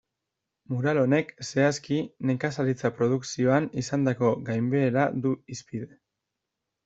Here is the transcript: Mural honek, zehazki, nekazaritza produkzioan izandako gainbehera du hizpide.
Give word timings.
Mural 0.69 0.99
honek, 1.01 1.27
zehazki, 1.47 1.97
nekazaritza 2.29 2.91
produkzioan 3.01 3.67
izandako 3.81 4.31
gainbehera 4.49 5.03
du 5.27 5.35
hizpide. 5.55 5.93